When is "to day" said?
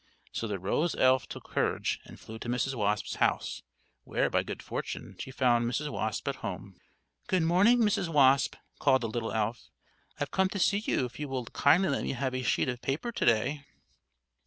13.11-13.63